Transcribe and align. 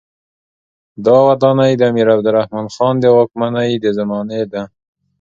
دا 1.05 1.15
ودانۍ 1.27 1.71
د 1.77 1.81
امیر 1.91 2.07
عبدالرحمن 2.15 2.65
خان 2.75 2.95
د 3.01 3.05
واکمنۍ 3.17 3.71
د 3.83 3.85
زمانې 3.97 4.41
ده. 4.51 4.61